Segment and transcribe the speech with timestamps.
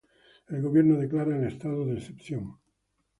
[0.49, 2.57] El Gobierno declara el estado de excepción.